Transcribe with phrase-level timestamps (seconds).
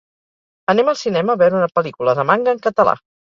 [0.73, 2.97] Anem al cinema a veure una pel·lícula de manga en català.